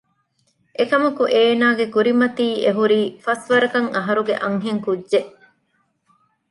އެކަމަކު 0.77 1.23
އޭނާގެ 1.33 1.85
ކުރިމަތީ 1.95 2.47
އެހުރީ 2.65 2.99
ފަސްވަރަކަށް 3.25 3.89
އަހަރުގެ 3.95 4.35
އަންހެންކުއްޖެއް 4.43 5.31